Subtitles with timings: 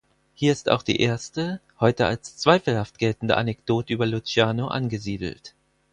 [0.33, 5.53] Hier ist auch die erste, heute als zweifelhaft geltende Anekdote über Luciano angesiedelt.